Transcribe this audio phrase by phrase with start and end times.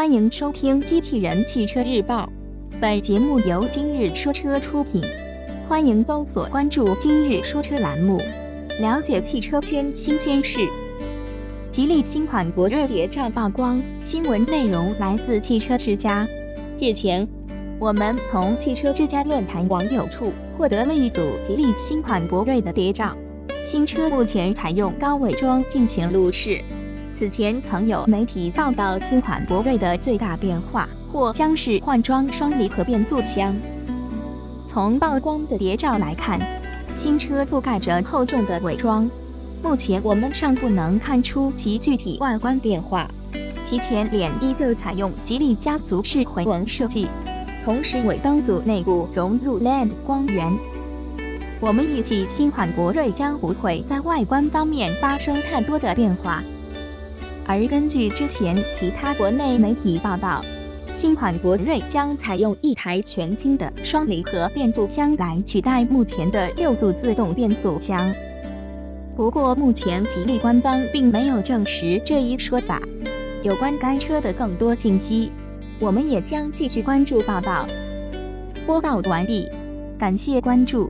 [0.00, 2.24] 欢迎收听《机器人汽车日报》，
[2.80, 5.02] 本节目由今日说车出品。
[5.68, 8.16] 欢迎搜索关注“今日说车”栏目，
[8.80, 10.66] 了解汽车圈新鲜事。
[11.70, 16.26] 吉利新款博瑞谍照曝光，新闻内容来自汽车之家。
[16.80, 17.28] 日前，
[17.78, 23.14] 我们从汽车之家论坛网友处获得了一组吉利新款博瑞的谍照。
[23.66, 26.58] 新车目前采用高伪装进行路试。
[27.20, 33.54] 此前曾有媒体报道，新款博瑞的最大变化或将是换装双离合变速箱。
[34.66, 36.40] 从曝光的谍照来看，
[36.96, 39.06] 新车覆盖着厚重的伪装，
[39.62, 43.06] 目前我们尚不能看出其具体外观变化。
[43.66, 47.06] 其前脸依旧采用吉利家族式回纹设计，
[47.66, 50.50] 同时尾灯组内部融入 LED 光源。
[51.60, 56.42] 我们预计新款博瑞将不会在外观方面发生太多的变化。
[57.46, 60.44] 而根据之前其他国内媒体报道，
[60.94, 68.12] 新款博瑞将采用一台全新的双离合变速箱来取代目前的六速自动变速箱。
[69.16, 72.80] 不过目前吉利官方并没有证实这一说法。
[73.42, 75.32] 有关该车的更多信息，
[75.80, 77.66] 我们也将继续关注报道。
[78.64, 79.48] 播报完毕，
[79.98, 80.88] 感谢关注。